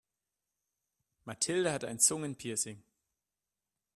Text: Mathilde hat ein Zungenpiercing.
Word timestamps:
Mathilde 1.25 1.71
hat 1.71 1.85
ein 1.85 1.99
Zungenpiercing. 1.99 2.81